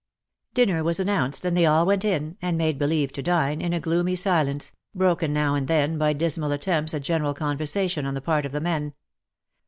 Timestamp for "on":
8.07-8.15